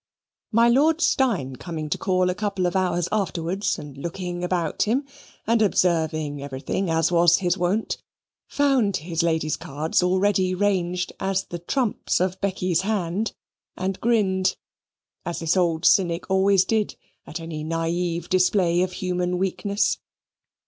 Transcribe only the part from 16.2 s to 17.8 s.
always did at any